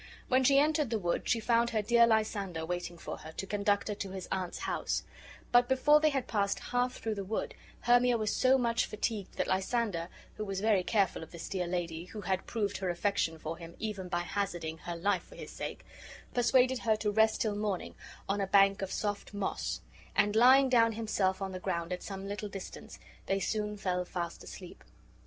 When 0.29 0.43
she 0.43 0.57
entered 0.57 0.89
the 0.89 0.97
wood, 0.97 1.29
she 1.29 1.39
found 1.39 1.69
her 1.69 1.81
dear 1.83 2.07
Lysander 2.07 2.65
waiting 2.65 2.97
for 2.97 3.17
her, 3.19 3.31
to 3.33 3.45
conduct 3.45 3.87
her 3.87 3.93
to 3.93 4.09
his 4.09 4.27
aunt's 4.31 4.57
house; 4.61 5.03
but 5.51 5.69
before 5.69 5.99
they 5.99 6.09
had 6.09 6.25
passed 6.27 6.57
half 6.57 6.93
through 6.95 7.13
the 7.13 7.23
wood 7.23 7.53
Hermia 7.81 8.17
was 8.17 8.35
so 8.35 8.57
much 8.57 8.87
fatigued 8.87 9.35
that 9.37 9.45
Lysander, 9.45 10.09
who 10.37 10.43
was 10.45 10.59
very 10.59 10.81
careful 10.81 11.21
of 11.21 11.29
this 11.29 11.47
dear 11.47 11.67
lady, 11.67 12.05
who 12.05 12.21
had 12.21 12.47
proved 12.47 12.77
her 12.79 12.89
affection 12.89 13.37
for 13.37 13.57
him 13.57 13.75
even 13.77 14.07
by 14.07 14.21
hazarding 14.21 14.79
her 14.79 14.95
life 14.95 15.25
for 15.25 15.35
his 15.35 15.51
sake, 15.51 15.85
persuaded 16.33 16.79
her 16.79 16.95
to 16.95 17.11
rest 17.11 17.39
till 17.41 17.53
morning 17.55 17.93
on 18.27 18.41
a 18.41 18.47
bank 18.47 18.81
of 18.81 18.91
soft 18.91 19.35
moss, 19.35 19.81
and, 20.15 20.35
lying 20.35 20.67
down 20.67 20.93
himself 20.93 21.43
on 21.43 21.51
the 21.51 21.59
ground 21.59 21.93
at 21.93 22.01
some 22.01 22.27
little 22.27 22.49
distance, 22.49 22.97
they 23.27 23.39
soon 23.39 23.77
fell 23.77 24.03
fast 24.03 24.43
asleep. 24.43 24.83